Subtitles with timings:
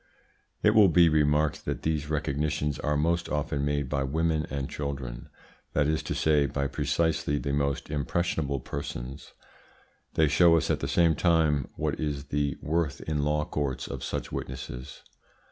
[0.63, 5.29] It will be remarked that these recognitions are most often made by women and children
[5.73, 9.33] that is to say, by precisely the most impressionable persons.
[10.15, 14.03] They show us at the same time what is the worth in law courts of
[14.03, 15.03] such witnesses.